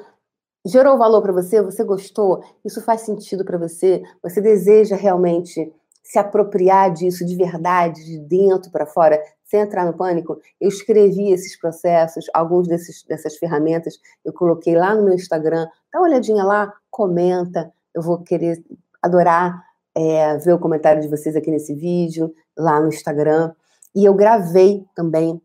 gerou 0.66 0.98
valor 0.98 1.22
para 1.22 1.34
você? 1.34 1.62
Você 1.62 1.84
gostou? 1.84 2.44
Isso 2.64 2.82
faz 2.82 3.02
sentido 3.02 3.46
para 3.46 3.58
você? 3.58 4.02
Você 4.24 4.42
deseja 4.42 4.96
realmente 4.96 5.74
se 6.04 6.20
apropriar 6.20 6.94
disso 6.94 7.26
de 7.26 7.36
verdade, 7.36 8.06
de 8.06 8.20
dentro 8.20 8.72
para 8.72 8.86
fora, 8.86 9.20
sem 9.44 9.60
entrar 9.60 9.86
no 9.86 9.94
pânico? 9.94 10.40
Eu 10.62 10.70
escrevi 10.70 11.32
esses 11.32 11.60
processos, 11.60 12.26
alguns 12.34 12.68
desses, 12.68 13.04
dessas 13.04 13.38
ferramentas, 13.38 14.00
eu 14.24 14.32
coloquei 14.34 14.76
lá 14.76 14.94
no 14.94 15.04
meu 15.04 15.14
Instagram, 15.14 15.68
Dá 15.96 16.02
uma 16.02 16.10
olhadinha 16.10 16.44
lá, 16.44 16.74
comenta. 16.92 17.72
Eu 17.94 18.02
vou 18.02 18.22
querer 18.22 18.62
adorar 19.02 19.64
é, 19.96 20.38
ver 20.40 20.52
o 20.52 20.60
comentário 20.60 21.02
de 21.02 21.08
vocês 21.08 21.38
aqui 21.38 21.50
nesse 21.50 21.74
vídeo, 21.74 22.36
lá 22.58 22.82
no 22.82 22.90
Instagram. 22.90 23.54
E 23.96 24.04
eu 24.04 24.14
gravei 24.14 24.84
também 24.94 25.42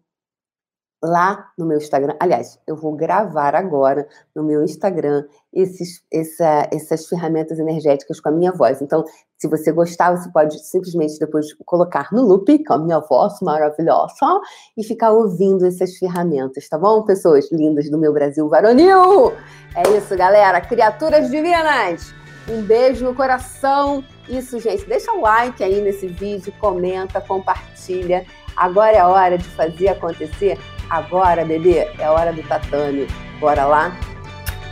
lá 1.03 1.51
no 1.57 1.67
meu 1.67 1.79
Instagram. 1.79 2.15
Aliás, 2.21 2.59
eu 2.67 2.77
vou 2.77 2.95
gravar 2.95 3.55
agora 3.55 4.07
no 4.35 4.43
meu 4.43 4.63
Instagram 4.63 5.25
esses, 5.53 6.03
essa, 6.13 6.69
essas 6.73 7.07
ferramentas 7.07 7.59
energéticas 7.59 8.21
com 8.21 8.29
a 8.29 8.33
minha 8.33 8.53
voz. 8.53 8.83
Então, 8.83 9.05
se 9.39 9.49
você 9.49 9.73
gostar, 9.73 10.15
você 10.17 10.31
pode 10.31 10.59
simplesmente 10.59 11.19
depois 11.19 11.55
colocar 11.65 12.09
no 12.13 12.23
loop 12.23 12.63
com 12.65 12.75
a 12.75 12.79
minha 12.79 13.01
voz 13.01 13.41
maravilhosa 13.41 14.41
e 14.77 14.85
ficar 14.85 15.11
ouvindo 15.13 15.67
essas 15.67 15.97
ferramentas, 15.97 16.69
tá 16.69 16.79
bom, 16.79 17.03
pessoas 17.05 17.51
lindas 17.51 17.91
do 17.91 17.99
meu 17.99 18.13
Brasil 18.13 18.49
varonil? 18.49 19.33
É 19.75 19.97
isso, 19.97 20.15
galera. 20.17 20.61
Criaturas 20.61 21.31
divinas! 21.31 22.13
Um 22.49 22.63
beijo 22.63 23.05
no 23.05 23.15
coração. 23.15 24.05
Isso, 24.29 24.59
gente. 24.59 24.85
Deixa 24.85 25.13
o 25.13 25.21
like 25.21 25.63
aí 25.63 25.81
nesse 25.81 26.09
vídeo, 26.09 26.53
comenta, 26.59 27.21
compartilha. 27.21 28.27
Agora 28.57 28.97
é 28.97 28.99
a 28.99 29.09
hora 29.09 29.39
de 29.39 29.45
fazer 29.45 29.89
acontecer. 29.89 30.59
Agora, 30.91 31.45
bebê, 31.45 31.89
é 31.99 32.11
hora 32.11 32.33
do 32.33 32.43
tatame. 32.43 33.07
Bora 33.39 33.65
lá? 33.65 33.97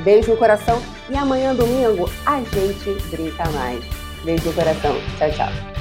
Beijo 0.01 0.33
no 0.33 0.37
coração 0.37 0.83
e 1.09 1.17
amanhã, 1.17 1.55
domingo, 1.55 2.11
a 2.27 2.39
gente 2.41 3.01
brinca 3.11 3.49
mais. 3.51 3.83
Beijo 4.25 4.47
no 4.47 4.53
coração. 4.53 4.97
Tchau, 5.19 5.31
tchau. 5.31 5.78